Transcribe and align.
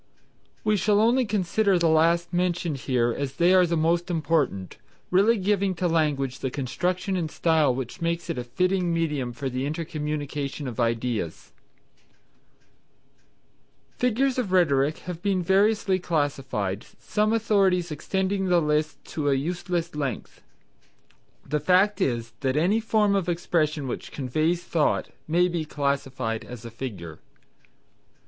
We 0.63 0.77
shall 0.77 0.99
only 0.99 1.25
consider 1.25 1.77
the 1.77 1.87
last 1.87 2.33
mentioned 2.33 2.77
here 2.89 3.13
as 3.15 3.35
they 3.35 3.53
are 3.53 3.67
the 3.67 3.77
most 3.77 4.09
important, 4.09 4.77
really 5.11 5.37
giving 5.37 5.75
to 5.75 5.87
language 5.87 6.39
the 6.39 6.49
construction 6.49 7.15
and 7.15 7.29
style 7.29 7.75
which 7.75 8.01
make 8.01 8.27
it 8.27 8.39
a 8.39 8.43
fitting 8.43 8.91
medium 8.91 9.31
for 9.31 9.47
the 9.47 9.63
intercommunication 9.67 10.67
of 10.67 10.79
ideas. 10.79 11.53
Figures 13.99 14.39
of 14.39 14.51
Rhetoric 14.51 14.97
have 15.05 15.21
been 15.21 15.43
variously 15.43 15.99
classified, 15.99 16.83
some 16.97 17.31
authorities 17.31 17.91
extending 17.91 18.47
the 18.47 18.59
list 18.59 19.05
to 19.05 19.29
a 19.29 19.35
useless 19.35 19.93
length. 19.95 20.41
The 21.45 21.59
fact 21.59 22.01
is 22.01 22.33
that 22.39 22.57
any 22.57 22.79
form 22.79 23.13
of 23.13 23.29
expression 23.29 23.87
which 23.87 24.11
conveys 24.11 24.63
thought 24.63 25.09
may 25.27 25.47
be 25.47 25.63
classified 25.63 26.43
as 26.43 26.65
a 26.65 26.71
Figure. 26.71 27.19